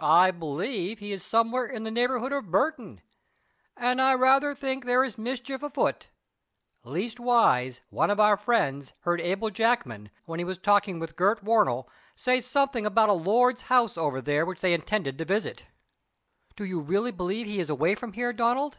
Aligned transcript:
"I 0.00 0.30
believe 0.30 1.00
he 1.00 1.10
is 1.10 1.24
somewhere 1.24 1.66
in 1.66 1.82
the 1.82 1.90
neighborhood 1.90 2.30
of 2.32 2.52
Burton, 2.52 3.00
and 3.76 4.00
I 4.00 4.14
rather 4.14 4.54
think 4.54 4.84
there 4.84 5.02
is 5.02 5.18
mischief 5.18 5.60
afoot. 5.64 6.06
Leastwise, 6.84 7.80
one 7.90 8.10
of 8.10 8.20
our 8.20 8.36
friends 8.36 8.92
heard 9.00 9.20
Abel 9.20 9.50
Jackman, 9.50 10.12
when 10.24 10.38
he 10.38 10.44
was 10.44 10.56
talking 10.58 11.00
with 11.00 11.16
Gurt 11.16 11.42
Warnell, 11.44 11.88
say 12.14 12.40
something 12.40 12.86
about 12.86 13.08
a 13.08 13.12
lord's 13.12 13.62
house 13.62 13.98
over 13.98 14.20
there 14.20 14.46
which 14.46 14.60
they 14.60 14.72
intended 14.72 15.18
to 15.18 15.24
visit." 15.24 15.66
"Do 16.54 16.62
you 16.64 16.80
really 16.80 17.10
believe 17.10 17.48
he 17.48 17.58
is 17.58 17.70
away 17.70 17.96
from 17.96 18.12
here, 18.12 18.32
Donald?" 18.32 18.78